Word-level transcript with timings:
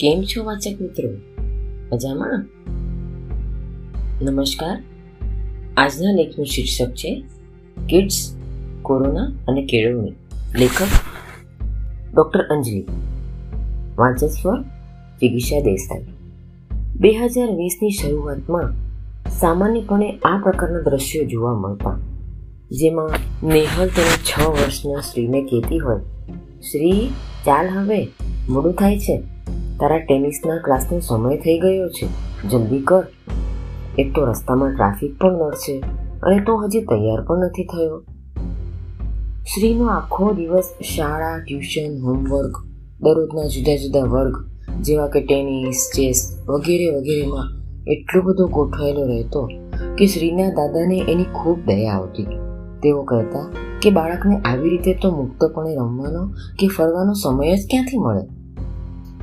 કેમ 0.00 0.22
છો 0.22 0.42
વાચક 0.44 0.80
મિત્રો? 0.80 1.10
મજામાં? 1.92 2.46
નમસ્કાર. 4.22 4.82
આજના 5.76 6.10
લેખનું 6.12 6.46
શીર્ષક 6.46 6.90
છે, 6.94 7.24
કિડ્સ, 7.88 8.18
કોરોના 8.82 9.24
અને 9.48 9.62
કેળવણી. 9.66 10.12
લેખક 10.58 10.88
ડૉક્ટર 12.14 12.40
અંજલિ. 12.40 12.82
વાંચક 13.96 14.24
સ્વર 14.24 14.60
દેસાઈ. 15.60 16.04
બે 17.00 17.12
હજાર 17.12 17.48
વીસની 17.50 17.90
શરૂઆતમાં 17.90 18.72
સામાન્યપણે 19.30 20.10
આ 20.24 20.40
પ્રકારના 20.42 20.80
દ્રશ્યો 20.80 21.24
જોવા 21.24 21.54
મળતા, 21.54 21.94
જેમાં 22.70 23.08
નેહલ 23.46 23.88
તેના 23.88 24.18
છ 24.24 24.44
વર્ષના 24.48 25.00
શ્રીને 25.00 25.40
કહેતી 25.42 25.78
હોય, 25.78 26.00
શ્રી, 26.72 27.08
ચાલ 27.44 27.68
હવે, 27.68 28.06
મોડું 28.48 28.72
થાય 28.72 28.98
છે. 28.98 29.35
તારા 29.80 29.98
ટેનિસના 29.98 30.56
ક્લાસનો 30.56 31.00
સમય 31.00 31.36
થઈ 31.36 31.58
ગયો 31.58 31.88
છે. 31.88 32.06
જલ્દી 32.48 32.78
કર. 32.78 33.02
એક 33.98 34.14
તો 34.14 34.24
રસ્તામાં 34.24 34.70
ટ્રાફિક 34.70 35.18
પણ 35.18 35.32
નડશે 35.32 35.82
અને 36.22 36.38
તો 36.38 36.56
હજી 36.56 36.80
તૈયાર 36.80 37.24
પણ 37.24 37.38
નથી 37.38 37.64
થયો. 37.64 38.02
શ્રીનો 39.54 39.86
આખો 39.86 40.32
દિવસ 40.32 40.64
શાળા, 40.96 41.38
ટ્યુશન, 41.38 42.02
હોમવર્ક, 42.02 42.56
દરરોજના 43.00 43.46
જુદા 43.46 43.76
જુદા 43.76 44.00
વર્ગ, 44.00 44.34
જેવા 44.80 45.08
કે 45.08 45.20
ટેનિસ, 45.20 45.90
ચેસ 45.96 46.44
વગેરે 46.48 46.96
વગેરેમાં 46.96 47.56
એટલો 47.90 48.22
બધો 48.22 48.46
ગોઠવાયેલો 48.46 49.06
રહેતો 49.06 49.48
કે 49.98 50.06
શ્રીના 50.06 50.48
દાદાને 50.48 51.04
એની 51.08 51.24
ખૂબ 51.24 51.58
દયા 51.66 51.92
આવતી. 51.92 52.26
તેઓ 52.82 53.02
કહેતા 53.02 53.52
કે 53.82 53.90
બાળકને 53.90 54.36
આવી 54.36 54.70
રીતે 54.70 54.94
તો 54.94 55.10
મુક્તપણે 55.10 55.76
રમવાનો 55.76 56.28
કે 56.58 56.68
ફરવાનો 56.68 57.12
સમય 57.12 57.56
જ 57.56 57.60
ક્યાંથી 57.70 57.98
મળે? 57.98 58.35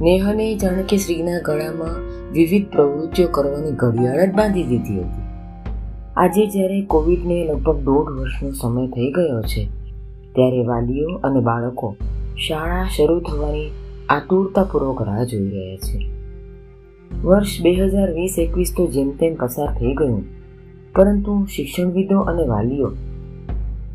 નેહલે 0.03 0.45
જાણે 0.55 0.83
કે 0.83 0.97
શ્રીના 0.97 1.41
ગળામાં 1.45 1.97
વિવિધ 2.31 2.65
પ્રવૃત્તિઓ 2.71 3.27
કરવાની 3.27 3.73
ઘડિયાળ 3.81 4.21
જ 4.21 4.33
બાંધી 4.35 4.63
દીધી 4.63 4.95
હતી. 4.99 5.25
આજે 6.17 6.43
જ્યારે 6.45 6.79
કોવિડને 6.85 7.37
લગભગ 7.43 7.77
દોઢ 7.79 8.09
વર્ષનો 8.15 8.49
સમય 8.51 8.87
થઈ 8.87 9.11
ગયો 9.11 9.41
છે, 9.41 9.63
ત્યારે 10.35 10.63
વાલીઓ 10.63 11.13
અને 11.23 11.39
બાળકો 11.39 11.89
શાળા 12.37 12.87
શરૂ 12.95 13.19
થવાની 13.19 13.69
આતુરતાપૂર્વક 14.09 14.99
રાહ 15.01 15.23
જોઈ 15.23 15.49
રહ્યા 15.49 15.77
છે. 15.77 15.97
વર્ષ 17.23 17.61
બે 17.61 17.73
હજાર 17.73 18.09
વીસ 18.11 18.35
એકવીસ 18.37 18.73
તો 18.77 18.87
જેમ 18.87 19.11
તેમ 19.11 19.35
પસાર 19.35 19.69
થઈ 19.77 19.93
ગયું, 19.93 20.25
પરંતુ 20.95 21.37
શિક્ષણવિદો 21.55 22.17
અને 22.23 22.43
વાલીઓ 22.47 22.89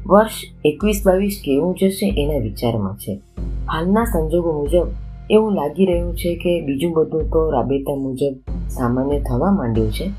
વર્ષ 0.06 0.36
એકવીસ 0.64 1.02
બાવીસ 1.06 1.42
કેવું 1.44 1.76
જશે 1.80 2.14
એના 2.16 2.38
વિચારમાં 2.38 2.96
છે. 2.96 3.20
હાલના 3.68 4.04
સંજોગો 4.04 4.52
મુજબ 4.52 4.88
એવું 5.30 5.54
લાગી 5.54 5.86
રહ્યું 5.86 6.16
છે 6.16 6.36
કે 6.36 6.60
બીજું 6.60 6.92
બધું 6.92 7.30
તો 7.30 7.50
રાબેતા 7.50 7.94
મુજબ 7.94 8.34
સામાન્ય 8.68 9.20
થવા 9.20 9.50
માંડ્યું 9.50 9.92
છે. 9.92 10.10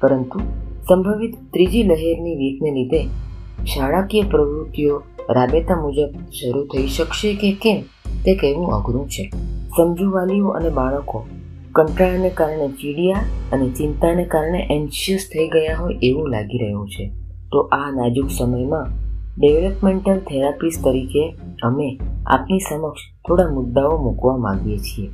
પરંતુ 0.00 0.40
સંભવિત 0.88 1.34
ત્રીજી 1.52 1.82
લહેરની 1.82 2.36
વીકને 2.36 2.70
લીધે 2.70 3.04
શાળાકીય 3.64 4.22
પ્રવૃત્તિઓ 4.22 5.02
રાબેતા 5.30 5.76
મુજબ 5.76 6.08
શરૂ 6.30 6.64
થઈ 6.64 6.86
શકશે 6.86 7.34
કે 7.34 7.52
કેમ 7.52 7.82
તે 8.24 8.34
કહેવું 8.34 8.66
અઘરું 8.66 9.08
છે. 9.08 9.32
સમજુ 9.76 10.10
વાલીઓ 10.10 10.48
અને 10.48 10.68
બાળકો 10.68 11.26
કંટાળાને 11.72 12.30
કારણે 12.30 12.68
ચીડિયા 12.68 13.16
અને 13.52 13.68
ચિંતાને 13.68 14.24
કારણે 14.24 14.66
એન્શિયસ 14.70 15.20
થઈ 15.32 15.48
ગયા 15.48 15.76
હોય 15.76 15.98
એવું 16.02 16.28
લાગી 16.28 16.58
રહ્યું 16.58 16.88
છે. 16.88 17.10
તો 17.52 17.60
આ 17.60 17.90
નાજુક 17.90 18.30
સમયમાં 18.30 19.03
ડેવલપમેન્ટલ 19.38 20.18
થેરાપિસ્ટ 20.18 20.84
તરીકે 20.84 21.36
અમે 21.62 21.98
આપની 22.26 22.58
સમક્ષ 22.58 23.00
થોડા 23.28 23.50
મુદ્દાઓ 23.50 24.02
મૂકવા 24.02 24.36
માંગીએ 24.36 24.78
છીએ 24.78 25.08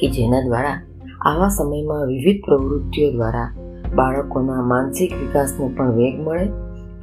કે 0.00 0.10
જેના 0.10 0.40
દ્વારા 0.40 0.82
આવા 1.20 1.48
સમયમાં 1.48 2.06
વિવિધ 2.06 2.44
પ્રવૃત્તિઓ 2.44 3.10
દ્વારા 3.10 3.54
બાળકોના 3.94 4.62
માનસિક 4.62 5.12
વિકાસને 5.12 5.68
પણ 5.76 5.90
વેગ 5.90 6.20
મળે 6.20 6.46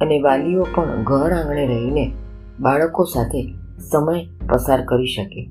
અને 0.00 0.20
વાલીઓ 0.20 0.66
પણ 0.74 1.04
ઘર 1.04 1.32
આંગણે 1.32 1.66
રહીને 1.66 2.12
બાળકો 2.60 3.04
સાથે 3.04 3.54
સમય 3.90 4.26
પસાર 4.48 4.84
કરી 4.84 5.06
શકે, 5.06 5.44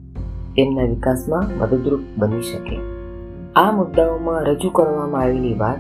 તેમના 0.56 0.84
વિકાસમાં 0.84 1.58
મદદરૂપ 1.60 2.00
બની 2.18 2.42
શકે. 2.42 2.80
આ 3.56 3.72
મુદ્દાઓમાં 3.72 4.46
રજૂ 4.46 4.70
કરવામાં 4.70 5.22
આવેલી 5.22 5.54
વાત 5.54 5.78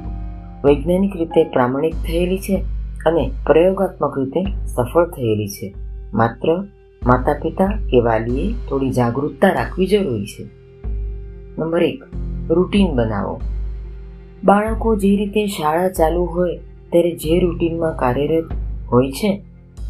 વૈજ્ઞાનિક 0.66 1.12
રીતે 1.16 1.44
પ્રામાણિક 1.44 1.94
થયેલી 1.94 2.38
છે 2.38 2.64
અને 3.06 3.32
પ્રયોગાત્મક 3.46 4.20
રીતે 4.20 4.42
સફળ 4.66 5.06
થયેલી 5.06 5.48
છે. 5.48 5.74
માત્ર 6.14 6.64
માતા 7.08 7.34
પિતા 7.34 7.68
કે 7.90 8.00
વાલીએ 8.00 8.54
થોડી 8.70 8.90
જાગૃતતા 8.90 9.50
રાખવી 9.50 9.88
જરૂરી 9.88 10.26
છે. 10.26 10.44
નંબર 11.58 11.84
એક, 11.84 12.04
રૂટીન 12.50 12.96
બનાવો. 12.96 13.42
બાળકો 14.44 14.96
જે 14.96 15.16
રીતે 15.16 15.48
શાળા 15.48 15.90
ચાલુ 15.90 16.24
હોય 16.26 16.58
ત્યારે 16.92 17.12
જે 17.12 17.40
રૂટીનમાં 17.40 17.96
કાર્યરત 17.96 18.52
હોય 18.92 19.12
છે, 19.12 19.42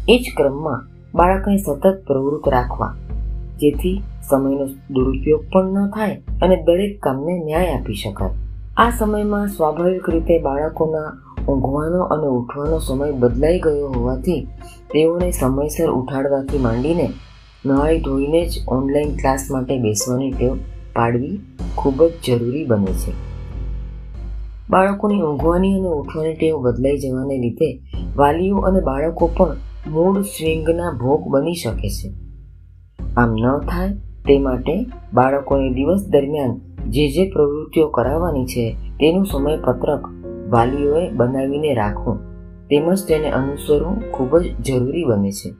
એ 0.08 0.18
જ 0.18 0.36
ક્રમમાં 0.36 0.86
બાળકને 1.14 1.56
સતત 1.56 2.04
પ્રવૃત્ત 2.06 2.48
રાખવા, 2.48 2.94
જેથી 3.60 4.02
સમયનો 4.30 4.66
દુરુપયોગ 4.90 5.42
પણ 5.52 5.64
ન 5.64 5.90
થાય 5.90 6.20
અને 6.42 6.56
દરેક 6.64 7.00
કામને 7.02 7.34
ન્યાય 7.44 7.72
આપી 7.72 7.94
શકાય. 7.94 8.30
આ 8.76 8.90
સમયમાં 8.90 9.48
સ્વાભાવિક 9.48 10.10
રીતે 10.10 10.38
બાળકોના 10.38 11.08
ઊંઘવાનો 11.48 12.02
અને 12.02 12.26
ઉઠવાનો 12.26 12.78
સમય 12.78 13.12
બદલાઈ 13.12 13.60
ગયો 13.60 13.88
હોવાથી 13.88 14.46
તેઓને 14.92 15.30
સમયસર 15.30 15.90
ઉઠાડવાથી 15.90 16.58
માંડીને 16.58 17.10
નહાઈ 17.66 18.00
ધોઈને 18.00 18.46
જ 18.46 18.64
ઓનલાઈન 18.68 19.16
ક્લાસ 19.16 19.48
માટે 19.50 19.78
બેસવાની 19.78 20.30
ટેવ 20.30 20.56
પાડવી 20.94 21.40
ખૂબ 21.76 22.04
જ 22.04 22.10
જરૂરી 22.28 22.64
બને 22.64 22.92
છે. 22.92 23.12
બાળકોની 24.70 25.22
ઊંઘવાની 25.22 25.78
અને 25.78 25.88
ઉઠવાની 25.88 26.34
ટેવ 26.34 26.56
બદલાઈ 26.56 26.98
જવાને 26.98 27.38
લીધે 27.38 27.80
વાલીઓ 28.16 28.56
અને 28.56 28.80
બાળકો 28.80 29.26
પણ 29.26 29.56
મૂળ 29.90 30.22
સ્વિંગના 30.22 30.98
ભોગ 30.98 31.28
બની 31.28 31.54
શકે 31.54 31.88
છે. 31.88 32.12
આમ 33.16 33.32
ન 33.32 33.58
થાય 33.58 33.90
તે 34.26 34.38
માટે 34.38 34.86
બાળકોને 35.14 35.70
દિવસ 35.70 36.00
દરમિયાન 36.08 36.60
જે 36.88 37.08
જે 37.08 37.30
પ્રવૃત્તિઓ 37.30 37.88
કરાવવાની 37.88 38.46
છે 38.46 38.70
તેનું 38.72 39.26
સમયપત્રક 39.26 40.17
વાલીઓએ 40.48 41.10
બનાવીને 41.10 41.74
રાખવું 41.74 42.18
તેમજ 42.68 43.06
તેને 43.08 43.30
અનુસરવું 43.30 44.12
ખૂબ 44.12 44.38
જ 44.38 44.44
જરૂરી 44.68 45.04
બને 45.04 45.30
છે. 45.30 45.50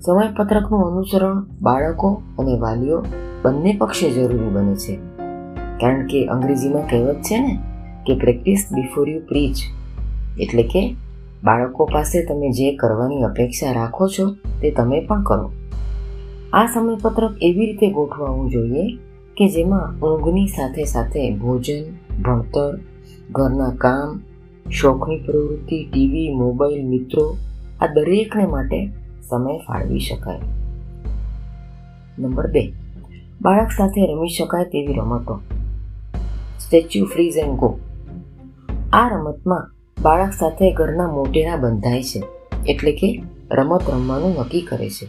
સમયપત્રકનું 0.00 0.86
અનુસરણ 0.86 1.46
બાળકો 1.62 2.22
અને 2.38 2.58
વાલીઓ 2.58 3.04
બંને 3.44 3.76
પક્ષે 3.78 4.10
જરૂરી 4.10 4.50
બને 4.50 4.74
છે. 4.74 4.96
કારણ 5.80 6.06
કે 6.06 6.26
અંગ્રેજીમાં 6.26 6.88
કહેવત 6.88 7.14
છે 7.14 7.40
ને 7.40 7.58
કે 8.06 8.14
પ્રેક્ટિસ 8.14 8.68
બિફોર 8.74 9.08
યુ 9.08 9.20
પ્રીચ 9.28 9.56
એટલે 10.40 10.62
કે 10.62 10.94
બાળકો 11.44 11.84
પાસે 11.84 12.24
તમે 12.24 12.50
જે 12.50 12.76
કરવાની 12.76 13.22
અપેક્ષા 13.22 13.72
રાખો 13.72 14.08
છો 14.08 14.30
તે 14.60 14.70
તમે 14.70 15.00
પણ 15.00 15.22
કરો. 15.22 15.50
આ 16.52 16.66
સમયપત્રક 16.66 17.30
એવી 17.42 17.66
રીતે 17.66 17.90
ગોઠવાવું 17.90 18.50
જોઈએ 18.50 18.96
કે 19.36 19.48
જેમાં 19.48 20.00
ઊંઘની 20.00 20.46
સાથે 20.46 20.84
સાથે 20.84 21.30
ભોજન, 21.34 21.84
ભણતર 22.22 22.78
ઘરના 23.30 23.70
કામ, 23.78 24.20
શોખની 24.70 25.18
પ્રવૃત્તિ, 25.18 25.88
ટીવી, 25.92 26.34
મોબાઈલ, 26.34 26.86
મિત્રો, 26.86 27.36
આ 27.80 27.86
દરેકને 27.86 28.46
માટે 28.46 28.86
સમય 29.28 29.58
ફાળવી 29.58 29.98
શકાય. 29.98 30.40
નંબર 32.18 32.46
બે, 32.46 32.72
બાળક 33.42 33.68
સાથે 33.70 34.12
રમી 34.12 34.28
શકાય 34.28 34.64
તેવી 34.64 34.94
રમતો. 34.94 35.40
Statue 36.60 37.04
freeze 37.04 37.36
and 37.36 37.56
go. 37.56 37.78
આ 38.92 39.08
રમતમાં 39.08 39.70
બાળક 40.02 40.32
સાથે 40.32 40.72
ઘરના 40.72 41.12
મોટેરા 41.12 41.56
બંધાય 41.56 42.02
છે, 42.02 42.22
એટલે 42.66 42.92
કે 42.92 43.22
રમત 43.50 43.90
રમવાનું 43.90 44.34
નક્કી 44.40 44.60
કરે 44.60 44.90
છે. 44.90 45.06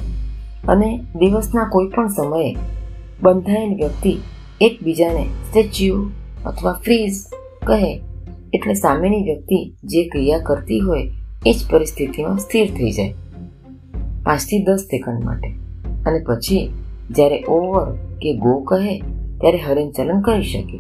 અને 0.68 1.04
દિવસના 1.16 1.66
કોઈ 1.66 1.88
પણ 1.88 2.08
સમયે 2.08 2.58
બંધાયેલ 3.24 3.76
વ્યક્તિ 3.76 4.18
એકબીજાને 4.62 5.24
સ્ટેચ્યુ 5.24 6.10
અથવા 6.46 6.74
ફ્રીઝ 6.74 7.14
કહે 7.64 8.02
એટલે 8.54 8.74
સામેની 8.74 9.24
વ્યક્તિ 9.24 9.74
જે 9.84 10.04
ક્રિયા 10.04 10.40
કરતી 10.40 10.80
હોય 10.80 11.12
એ 11.46 11.54
જ 11.54 11.72
પરિસ્થિતિમાં 11.72 12.38
સ્થિર 12.38 12.68
થઈ 12.68 12.92
જાય. 12.92 13.14
પાંચથી 14.24 14.64
દસ 14.64 14.76
સેકન્ડ 14.76 15.24
માટે. 15.24 15.48
અને 16.06 16.20
પછી 16.20 16.70
જ્યારે 17.12 17.44
ઓવર 17.44 17.92
કે 18.22 18.38
ગો 18.38 18.60
કહે, 18.60 19.00
ત્યારે 19.42 19.58
હલનચલન 19.58 20.22
કરી 20.22 20.44
શકે. 20.44 20.78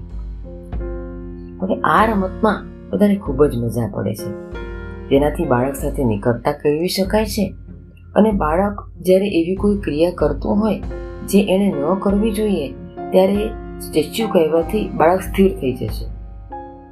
હવે 1.61 1.75
આ 1.75 2.05
રમતમાં 2.05 2.65
બધાને 2.89 3.15
ખૂબ 3.15 3.45
જ 3.45 3.55
મજા 3.55 3.87
પડે 3.87 4.15
છે. 4.15 4.59
તેનાથી 5.09 5.45
બાળક 5.45 5.75
સાથે 5.75 6.03
નિકટતા 6.03 6.51
કેળવી 6.51 6.87
શકાય 6.87 7.25
છે 7.25 7.53
અને 8.15 8.31
બાળક 8.31 8.91
જ્યારે 9.01 9.27
એવી 9.27 9.55
કોઈ 9.55 9.77
ક્રિયા 9.77 10.11
કરતું 10.11 10.59
હોય 10.59 10.81
જે 11.29 11.43
એણે 11.43 11.67
ન 11.67 11.93
કરવી 11.99 12.31
જોઈએ, 12.31 12.71
ત્યારે 13.11 13.47
સ્ટેચ્યુ 13.79 14.27
કહેવાથી 14.27 14.89
બાળક 14.89 15.21
સ્થિર 15.21 15.51
થઈ 15.51 15.73
જશે. 15.73 16.12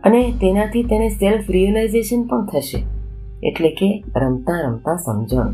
અને 0.04 0.34
તેનાથી 0.42 0.84
તેને 0.84 1.10
સેલ્ફ 1.10 1.52
રિયલાઇઝેશન 1.52 2.24
પણ 2.24 2.46
થશે. 2.46 2.84
એટલે 3.44 3.70
કે 3.70 4.04
રમતા 4.16 4.62
રમતા 4.68 4.96
સમજણ. 4.96 5.54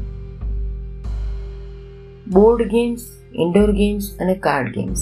બોર્ડ 2.34 2.64
ગેમ્સ 2.64 3.02
ઇન્ડોર 3.36 3.72
ગેમ્સ 3.72 4.18
અને 4.20 4.36
કાર્ડ 4.36 4.68
ગેમ્સ 4.68 5.00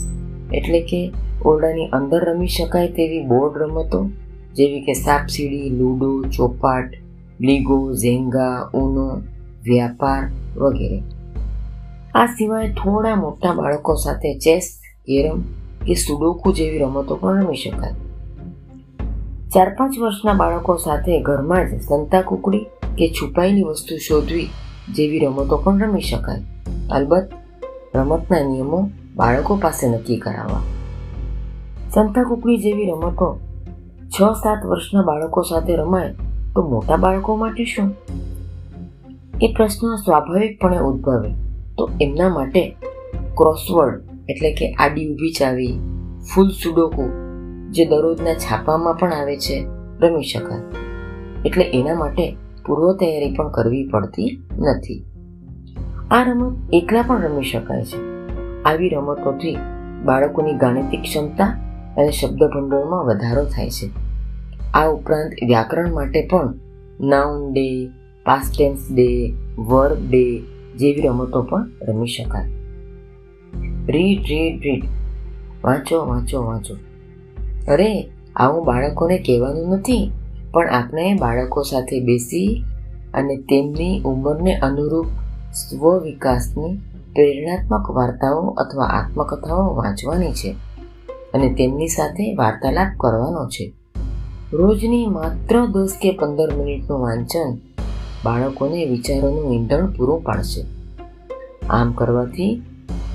એટલે 0.53 0.81
કે 0.81 1.12
ઓરડાની 1.45 1.86
અંદર 1.86 2.24
રમી 2.24 2.47
શકાય 2.47 2.88
તેવી 2.88 3.21
બોર્ડ 3.21 3.57
રમતો, 3.57 4.09
જેવી 4.56 4.81
કે 4.81 4.94
સાપસીડી, 4.94 5.69
લૂડો, 5.69 6.24
ચોપાટ, 6.24 6.94
લીગો, 7.42 7.94
ઝેંગા, 7.94 8.69
ઉનો, 8.74 9.21
વ્યાપાર 9.63 10.24
વગેરે. 10.57 11.03
આ 12.15 12.25
સિવાય 12.25 12.69
થોડા 12.69 13.15
મોટા 13.15 13.53
બાળકો 13.53 13.95
સાથે 13.95 14.38
ચેસ, 14.38 14.80
કેરમ 15.06 15.42
કે 15.88 15.94
સુડોકુ 15.94 16.53
જેવી 16.53 16.80
રમતો 16.80 17.15
પણ 17.15 17.44
રમી 17.44 17.56
શકાય. 17.56 17.92
ચાર 19.56 19.75
પાંચ 19.78 20.00
વર્ષના 20.00 20.34
બાળકો 20.34 20.75
સાથે 20.75 21.22
ઘરમાં 21.22 21.68
જ 21.68 21.81
સંતા 21.81 22.22
કુકડી 22.22 22.66
કે 22.98 23.07
છુપાયેલી 23.07 23.63
વસ્તુ 23.63 23.98
શોધવી 23.98 24.50
જેવી 24.96 25.19
રમતો 25.19 25.57
પણ 25.57 25.80
રમી 25.80 26.02
શકાય. 26.02 26.42
અલબત્ત, 26.92 27.30
રમતના 27.96 28.48
નિયમો 28.48 28.90
બાળકો 29.16 29.56
પાસે 29.56 29.88
નક્કી 29.88 30.18
કરાવવા. 30.18 30.62
સંતા 31.94 32.24
કુકડી 32.24 32.57
જેવી 32.57 32.86
રમતો 32.86 33.40
છ 34.07 34.18
સાત 34.18 34.66
વર્ષના 34.66 35.04
બાળકો 35.04 35.42
સાથે 35.42 35.75
રમાય 35.75 36.13
તો 36.56 36.69
મોટા 36.69 36.96
બાળકો 36.96 37.36
માટે 37.36 37.66
શું? 37.66 37.96
એ 39.42 39.54
પ્રશ્ન 39.57 39.96
સ્વાભાવિકપણે 39.96 40.78
ઉદ્ભવે 40.78 41.30
તો 41.78 41.90
એમના 42.02 42.30
માટે 42.30 42.75
ક્રોસવર્ડ 43.38 44.02
એટલે 44.30 44.54
કે 44.54 44.74
આડી 44.74 45.13
ઊભી 45.13 45.31
ચાવી, 45.31 45.80
ફૂલ 46.36 46.50
સુડોકુ 46.50 47.25
જે 47.75 47.86
દરરોજના 47.86 48.33
છાપામાં 48.33 48.94
પણ 48.94 49.13
આવે 49.13 49.38
છે, 49.38 49.66
રમી 50.01 50.24
શકાય. 50.24 50.60
એટલે 51.45 51.63
એના 51.63 51.95
માટે 51.95 52.36
પૂર્વ 52.68 52.94
તૈયારી 52.94 53.36
પણ 53.36 53.50
કરવી 53.50 53.88
પડતી 53.88 54.44
નથી. 54.57 55.06
આ 56.12 56.24
રમત 56.24 56.57
એકલા 56.74 57.01
પણ 57.01 57.22
રમી 57.22 57.44
શકાય 57.44 57.83
છે. 57.83 57.98
આવી 58.63 58.89
રમતોથી 58.89 59.57
બાળકોની 60.06 60.54
ગાણિતિક 60.54 61.01
ક્ષમતા 61.01 61.45
અને 61.98 62.12
શબ્દ 62.12 62.44
ભંડોળમાં 62.44 63.06
વધારો 63.06 63.45
થાય 63.45 63.69
છે. 63.69 63.89
આ 64.74 64.88
ઉપરાંત 64.88 65.31
વ્યાકરણ 65.45 65.94
માટે 65.94 66.28
પણ 66.31 66.54
noun 67.01 67.54
day 67.54 67.88
past tense 68.25 68.80
day 68.92 69.33
verb 69.57 70.12
day 70.12 70.39
જેવી 70.78 71.01
રમતો 71.01 71.42
પણ 71.42 71.66
રમી 71.81 72.07
શકાય. 72.07 72.51
રીડ 73.88 74.19
રીડ 74.19 74.62
રીડ 74.63 74.83
વાંચો 75.63 76.06
વાંચો 76.06 76.44
વાંચો. 76.44 76.75
અરે 77.67 78.09
આવું 78.35 78.65
બાળકોને 78.65 79.17
કહેવાનું 79.17 79.69
નથી, 79.69 80.12
પણ 80.51 80.69
આપણે 80.69 81.13
બાળકો 81.13 81.62
સાથે 81.62 82.00
બેસી 82.00 82.63
અને 83.13 83.35
તેમની 83.38 84.01
ઉંમરને 84.06 84.56
અનુરૂપ 84.56 85.06
સ્વ 85.53 86.00
વિકાસની 86.00 86.77
પ્રેરણાત્મક 87.13 87.89
વાર્તાઓ 87.89 88.41
અથવા 88.47 88.85
આત્મકથાઓ 88.85 89.75
વાંચવાની 89.75 90.31
છે 90.31 90.56
અને 91.33 91.53
તેમની 91.53 91.88
સાથે 91.88 92.35
વાર્તાલાપ 92.35 92.88
કરવાનો 92.97 93.47
છે. 93.47 93.73
રોજની 94.53 95.07
માત્ર 95.07 95.65
દસ 95.65 95.94
કે 96.01 96.11
પંદર 96.11 96.53
મિનિટનું 96.53 97.00
વાંચન 97.00 97.57
બાળકોને 98.25 98.85
વિચારોનું 98.85 99.53
ઈંધણ 99.53 99.85
પૂરું 99.85 100.23
પાડશે. 100.23 100.65
આમ 101.69 101.91
કરવાથી 101.91 102.61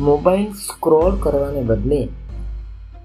મોબાઈલ 0.00 0.52
સ્ક્રોલ 0.52 1.16
કરવાને 1.20 1.62
બદલે 1.62 2.08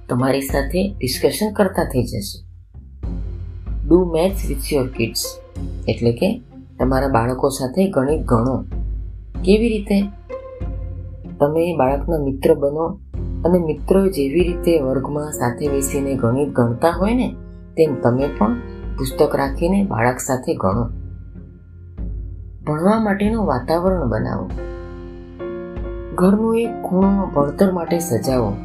તમારી 0.10 0.42
સાથે 0.42 0.96
ડિસ્કશન 0.98 1.54
કરતા 1.54 1.84
થઈ 1.84 2.04
જશે. 2.04 2.46
Do 3.88 4.12
maths 4.12 4.46
with 4.48 4.58
your 4.74 4.88
kids 4.88 5.24
એટલે 5.88 6.12
કે 6.12 6.44
તમારા 6.80 7.08
બાળકો 7.08 7.50
સાથે 7.50 7.92
ગણિત 7.92 8.26
ગણો. 8.26 8.66
કેવી 9.46 9.70
રીતે? 9.70 10.02
તમે 11.40 11.78
બાળકના 11.78 12.18
મિત્ર 12.18 12.54
બનો 12.54 13.00
અને 13.46 13.60
મિત્રો 13.60 14.08
જેવી 14.08 14.44
રીતે 14.44 14.80
વર્ગમાં 14.80 15.32
સાથે 15.32 15.68
બેસીને 15.68 16.16
ગણિત 16.16 16.50
ગણતા 16.50 16.90
હોય 16.90 17.14
ને, 17.14 17.36
તેમ 17.78 18.02
તમે 18.02 18.28
પણ 18.38 18.54
પુસ્તક 18.98 19.36
રાખીને 19.36 19.84
બાળક 19.84 20.20
સાથે 20.20 20.56
ગણો. 20.56 20.88
ભણવા 22.68 23.00
માટેનું 23.00 23.46
વાતાવરણ 23.46 24.10
બનાવો. 24.10 24.50
ઘરનું 26.16 26.60
એક 26.60 26.82
ખૂણો 26.82 27.26
ભણતર 27.26 27.72
માટે 27.72 28.00
સજાવો. 28.00 28.56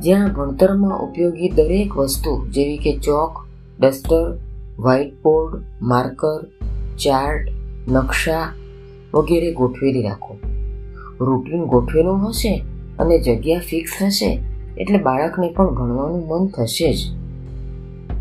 જ્યાં 0.00 0.32
ભણતરમાં 0.32 0.98
ઉપયોગી 0.98 1.48
દરેક 1.48 1.96
વસ્તુ 1.96 2.46
જેવી 2.48 2.78
કે 2.78 2.96
chalk, 2.96 3.46
duster 3.80 4.38
white 4.78 5.14
board 5.22 5.62
marker, 5.82 6.44
chart, 6.98 7.48
નકશા 7.88 8.52
વગેરે 9.14 9.54
ગોઠવેલી 9.54 10.02
રાખો. 10.02 10.38
રૂટીન 11.20 11.64
ગોઠવેલું 11.64 12.28
હશે 12.28 12.64
અને 12.98 13.18
જગ્યા 13.18 13.58
ફિક્સ 13.58 14.02
હશે 14.02 14.40
એટલે 14.78 14.98
બાળકને 14.98 15.52
પણ 15.52 15.74
ભણવાનું 15.74 16.26
મન 16.26 16.46
થશે 16.46 16.92
જ. 16.92 16.96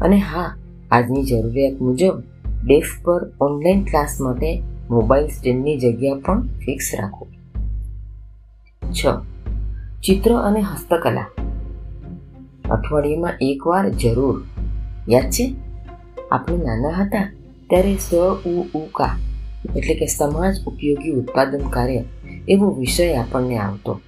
અને 0.01 0.17
હા, 0.17 0.57
આજની 0.91 1.23
જરૂરિયાત 1.23 1.81
મુજબ 1.81 2.23
ડેસ્ક 2.65 3.05
પર 3.05 3.31
ઓનલાઈન 3.41 3.83
ક્લાસ 3.83 4.17
માટે 4.21 4.61
મોબાઈલ 4.89 5.27
સ્ટેન્ડની 5.27 5.77
જગ્યા 5.77 6.15
પણ 6.15 6.41
ફિક્સ 6.41 6.91
રાખો. 6.99 7.27
છ. 8.91 9.05
ચિત્ર 10.03 10.33
અને 10.33 10.61
હસ્તકલા. 10.61 11.44
અઠવાડિયામાં 12.71 13.33
એકવાર 13.41 13.89
જરૂર. 13.89 14.43
યાદ 15.09 15.23
છે? 15.23 15.55
આપણે 16.31 16.57
નાના 16.57 17.03
હતા 17.03 17.31
ત્યારે 17.69 17.95
સ 17.95 18.13
ઉ 18.45 18.63
ઉકા 18.75 19.17
એટલે 19.75 19.93
કે 19.93 20.05
સમાજ 20.05 20.55
ઉપયોગી 20.67 21.09
ઉત્પાદન 21.09 21.59
કાર્ય, 21.69 22.03
એવો 22.47 22.69
વિષય 22.69 23.15
આપણને 23.15 23.57
આવતો. 23.57 23.99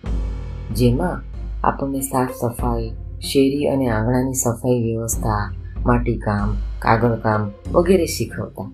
જેમાં 0.75 1.23
આપણને 1.67 1.99
સાફ 1.99 2.31
સફાઈ, 2.31 2.89
શેરી 3.21 3.67
અને 3.67 3.89
આંગણાની 3.89 4.33
સફાઈ 4.33 4.83
વ્યવસ્થા 4.83 5.53
માટીકામ 5.85 6.55
કાગળકામ 6.79 7.51
વગેરે 7.71 8.05
શીખવતા. 8.05 8.71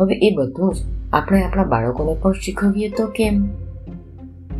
હવે 0.00 0.14
એ 0.14 0.34
બધું 0.34 0.74
જ 0.74 0.76
આપણે 1.12 1.42
આપણા 1.42 1.64
બાળકોને 1.64 2.16
પણ 2.22 2.32
શીખવીએ 2.32 2.88
તો 2.88 3.06
કેમ? 3.06 3.46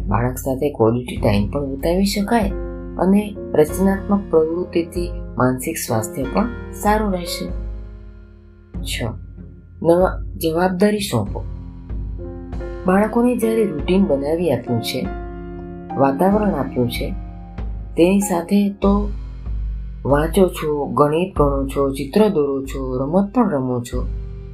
બાળક 0.08 0.36
સાથે 0.36 0.70
ક્વોલિટી 0.70 1.16
ટાઈમ 1.16 1.50
પણ 1.50 1.70
વિતાવી 1.70 2.04
શકાય? 2.04 2.52
અને 2.98 3.36
રચનાત્મક 3.54 4.20
પ્રવૃત્તિથી 4.30 5.10
માનસિક 5.36 5.76
સ્વાસ્થ્ય 5.76 6.22
પણ 6.22 6.48
સારું 6.72 7.12
રહેશે. 7.12 7.48
છ. 8.82 9.02
નવા 9.82 10.22
જવાબદારી 10.36 10.98
સોંપો. 10.98 11.44
બાળકોને 12.86 13.36
જ્યારે 13.36 13.64
રૂટીન 13.64 14.04
બનાવી 14.04 14.50
આપ્યું 14.50 14.82
છે, 14.82 15.06
વાતાવરણ 15.96 16.50
આપ્યું 16.50 16.90
છે, 16.90 17.10
તેની 17.96 18.20
સાથે 18.20 18.68
તો 18.68 19.10
વાંચો 20.04 20.48
છો, 20.48 20.86
ગણિત 20.86 21.38
ભણો 21.38 21.66
છો, 21.66 21.90
ચિત્ર 21.90 22.28
દોરો 22.28 22.64
છો, 22.64 22.98
રમત 22.98 23.34
પણ 23.34 23.50
રમો 23.50 23.80
છો, 23.80 24.06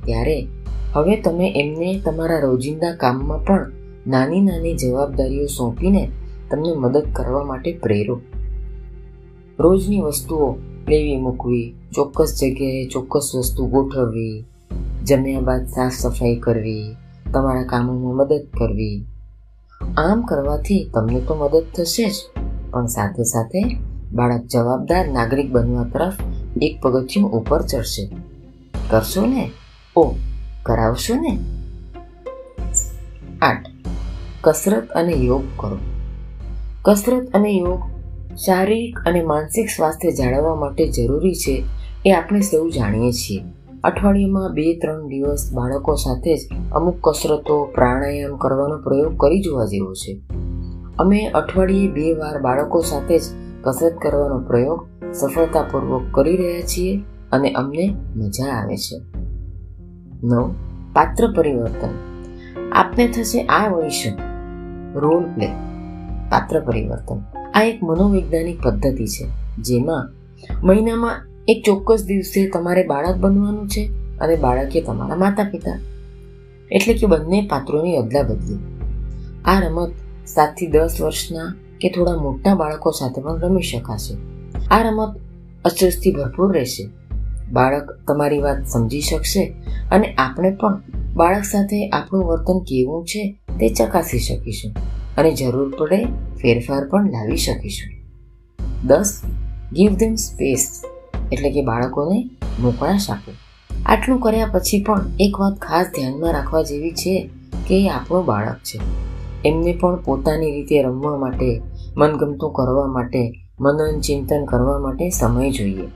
ત્યારે 0.04 0.46
હવે 0.92 1.20
તમે 1.20 1.52
એમને 1.56 2.02
તમારા 2.04 2.38
રોજિંદા 2.38 2.96
કામમાં 2.96 3.44
પણ 3.44 3.70
નાની 4.06 4.40
નાની 4.40 4.74
જવાબદારીઓ 4.74 5.46
સોંપીને 5.46 6.10
તમને 6.50 6.74
મદદ 6.76 7.06
કરવા 7.12 7.44
માટે 7.44 7.78
પ્રેરો. 7.82 8.20
રોજની 9.58 10.00
વસ્તુઓ 10.00 10.54
લેવી, 10.88 11.16
મૂકવી, 11.16 11.74
ચોક્કસ 11.94 12.38
જગ્યાએ 12.42 12.88
ચોક્કસ 12.88 13.32
વસ્તુ 13.38 13.66
ગોઠવવી, 13.66 14.44
જમ્યા 15.04 15.40
બાદ 15.40 15.66
સાફ 15.66 15.92
સફાઈ 15.92 16.36
કરવી, 16.36 16.96
તમારા 17.32 17.62
કામોમાં 17.62 18.16
મદદ 18.16 18.46
કરવી. 18.58 19.04
આમ 19.98 20.22
કરવાથી 20.22 20.90
તમને 20.94 21.20
તો 21.20 21.34
મદદ 21.34 21.62
થશે 21.76 22.08
જ. 22.08 22.12
પણ 22.70 22.86
સાથે 22.86 23.22
સાથે 23.22 23.76
બાળક 24.12 24.44
જવાબદાર 24.44 25.08
નાગરિક 25.08 25.52
બનવા 25.52 25.84
તરફ 25.84 26.14
એક 26.62 26.80
પગથિયું 26.82 27.30
ઉપર 27.30 27.62
ચડશે. 27.62 28.10
કરશો 28.90 29.26
ને? 29.26 29.50
ઓ, 29.96 30.14
કરાવશો 30.62 31.14
ને? 31.14 31.38
આઠ. 33.42 33.66
કસરત 34.40 34.88
અને 34.88 35.12
યોગ 35.12 35.42
કરો. 35.56 35.78
કસરત 36.82 37.28
અને 37.34 37.50
યોગ 37.50 37.95
શારીરિક 38.44 38.98
અને 38.98 39.22
માનસિક 39.22 39.68
સ્વાસ્થ્ય 39.68 40.10
જાળવવા 40.10 40.54
માટે 40.54 40.88
જરૂરી 40.88 41.34
છે 41.34 41.64
એ 42.06 42.10
આપણે 42.10 42.40
સૌ 42.40 42.68
જાણીએ 42.70 43.12
છીએ. 43.12 43.42
અઠવાડિયામાં 43.84 44.52
બે 44.52 44.74
ત્રણ 44.74 45.08
દિવસ 45.08 45.50
બાળકો 45.54 45.94
સાથે 45.94 46.36
જ 46.36 46.40
અમુક 46.72 47.08
કસરતો, 47.08 47.64
પ્રાણાયામ 47.64 48.36
કરવાનો 48.36 48.78
પ્રયોગ 48.78 49.16
કરી 49.16 49.40
જોવા 49.40 49.64
જેવો 49.64 49.94
છે. 49.94 50.20
અમે 50.98 51.26
અઠવાડિયે 51.26 51.88
બે 51.88 52.12
વાર 52.12 52.40
બાળકો 52.40 52.80
સાથે 52.80 53.18
જ 53.18 53.22
કસરત 53.62 53.94
કરવાનો 54.02 54.38
પ્રયોગ 54.38 54.86
સફળતાપૂર્વક 55.12 56.02
કરી 56.12 56.36
રહ્યા 56.36 56.60
છીએ 56.60 57.00
અને 57.32 57.52
અમને 57.52 57.96
મજા 58.16 58.52
આવે 58.52 58.76
છે. 58.76 59.02
નવ. 60.24 60.50
પાત્ર 60.92 61.32
પરિવર્તન. 61.36 61.90
આપને 62.72 63.08
થશે 63.08 63.46
આ 63.46 63.68
વળી 63.68 63.90
રોલ 64.94 65.24
પ્લે. 65.24 65.46
પાત્ર 66.30 66.60
પરિવર્તન. 66.60 67.35
આ 67.56 67.62
એક 67.62 67.82
મનોવૈજ્ઞાનિક 67.82 68.58
પદ્ધતિ 68.62 69.06
છે, 69.06 69.26
જેમાં 69.62 70.04
મહિનામાં 70.62 71.16
એક 71.48 71.62
ચોક્કસ 71.64 72.04
દિવસે 72.04 72.50
તમારે 72.50 72.82
બાળક 72.86 73.16
બનવાનું 73.16 73.68
છે 73.68 73.82
અને 74.20 74.36
બાળકે 74.36 74.80
તમારા 74.80 75.16
માતા 75.16 75.44
પિતા 75.44 75.78
એટલે 76.70 76.94
કે 76.94 77.06
બંને 77.06 77.48
પાત્રોની 77.50 77.96
અદલા 77.96 78.22
બદલી. 78.22 78.58
આ 79.44 79.60
રમત 79.60 79.92
સાતથી 80.26 80.66
દસ 80.66 81.00
વર્ષના 81.00 81.54
કે 81.80 81.88
થોડા 81.88 82.16
મોટા 82.16 82.54
બાળકો 82.54 82.90
સાથે 82.90 83.22
પણ 83.22 83.40
રમી 83.40 83.62
શકાશે. 83.62 84.14
આ 84.70 84.82
રમત 84.82 85.16
અચરજથી 85.64 86.12
ભરપૂર 86.12 86.52
રહેશે. 86.54 86.88
બાળક 87.52 87.86
તમારી 88.08 88.38
વાત 88.38 88.66
સમજી 88.66 89.00
શકશે 89.00 89.54
અને 89.90 90.14
આપણે 90.14 90.50
પણ 90.50 90.80
બાળક 91.14 91.44
સાથે 91.44 91.88
આપણું 91.88 92.24
વર્તન 92.24 92.58
કેવું 92.58 93.04
છે 93.04 93.36
તે 93.60 93.68
ચકાસી 93.68 94.18
શકીશું. 94.18 94.72
અને 95.16 95.34
જરૂર 95.34 95.76
પડે 95.78 96.04
ફેરફાર 96.42 96.88
પણ 96.88 97.10
લાવી 97.10 97.36
શકીશું. 97.36 97.92
દસ 98.86 99.22
ગીવ 99.72 99.94
ધેમ 99.94 100.14
સ્પેસ 100.14 100.82
એટલે 101.32 101.50
કે 101.50 101.62
બાળકોને 101.62 102.30
મોકળાશ 102.60 103.10
આપો. 103.10 103.32
આટલું 103.86 104.20
કર્યા 104.20 104.46
પછી 104.46 104.82
પણ 104.82 105.00
એક 105.20 105.40
વાત 105.40 105.58
ખાસ 105.58 105.86
ધ્યાનમાં 105.86 106.32
રાખવા 106.32 106.62
જેવી 106.62 106.90
છે 106.90 107.30
કે 107.68 107.86
એ 107.86 107.88
આપણું 107.88 108.24
બાળક 108.24 108.56
છે. 108.56 108.78
એમને 109.44 109.78
પણ 109.80 109.96
પોતાની 109.96 110.50
રીતે 110.50 110.82
રમવા 110.82 111.16
માટે, 111.16 111.62
મનગમતું 111.96 112.52
કરવા 112.52 112.86
માટે 112.86 113.32
મનન 113.60 114.00
ચિંતન 114.00 114.44
કરવા 114.44 114.78
માટે 114.78 115.10
સમય 115.10 115.50
જોઈએ. 115.50 115.88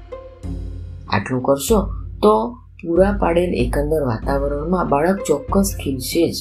આટલું 1.09 1.43
કરશો 1.43 1.89
તો 2.23 2.57
પૂરા 2.83 3.13
પાડેલ 3.13 3.55
એકંદર 3.55 4.03
વાતાવરણમાં 4.03 4.89
બાળક 4.89 5.19
ચોક્કસ 5.27 5.77
ખીલશે 5.85 6.33
જ, 6.33 6.37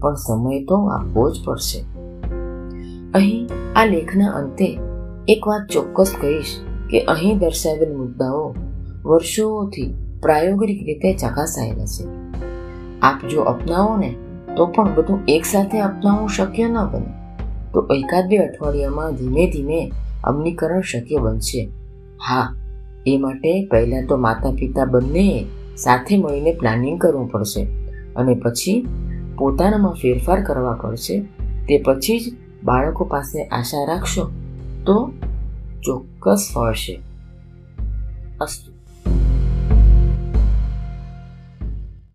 પણ 0.00 0.14
સમય 0.14 0.64
તો 0.64 0.76
આપવો 0.76 1.30
જ 1.30 1.44
પડશે. 1.44 1.95
અહીં 3.16 3.48
આ 3.76 3.84
લેખના 3.84 4.30
અંતે 4.30 4.78
એક 5.28 5.48
વાત 5.48 5.72
ચોક્કસ 5.72 6.14
કહીશ 6.20 6.60
કે 6.90 7.00
અહીં 7.00 7.38
દર્શાવેલ 7.38 7.96
મુદ્દાઓ 7.96 8.54
વર્ષોથી 9.04 9.94
પ્રાયોગિક 10.22 10.86
રીતે 10.86 11.12
ચકાસાયેલા 11.12 11.84
છે. 11.84 12.04
આપ 13.02 13.28
જો 13.28 13.42
અપનાવો 13.42 13.96
ને 13.96 14.14
તો 14.56 14.66
પણ 14.66 14.94
બધું 14.94 15.20
એકસાથે 15.28 15.80
અપનાવવું 15.80 16.28
શક્ય 16.28 16.68
ન 16.68 16.78
બને. 16.92 17.10
તો 17.74 17.86
એકાદ 17.94 18.28
બે 18.28 18.36
અઠવાડિયામાં 18.36 19.14
ધીમે 19.14 19.50
ધીમે 19.50 19.92
અમલીકરણ 20.24 20.80
શક્ય 20.80 21.16
બનશે. 21.16 21.68
હા, 22.28 22.54
એ 23.06 23.18
માટે 23.18 23.68
પહેલાં 23.70 24.06
તો 24.06 24.16
માતા 24.16 24.50
પિતા 24.50 24.84
બંને 24.84 25.44
સાથે 25.76 26.18
મળીને 26.18 26.52
પ્લાનિંગ 26.52 27.00
કરવું 27.00 27.30
પડશે 27.30 27.64
અને 28.16 28.34
પછી 28.34 28.88
પોતાનામાં 29.38 29.92
ફેરફાર 29.92 30.42
કરવા 30.42 30.72
પડશે. 30.72 31.20
તે 31.68 31.82
પછી 31.84 32.20
જ 32.20 32.45
બાળકો 32.66 33.04
પાસે 33.04 33.44
આશા 33.44 33.84
રાખશો 33.84 34.30
તો 34.86 35.12
ચોક્કસ 35.82 36.48
ફળશે. 36.54 37.00
અસ્તુ. 38.40 38.75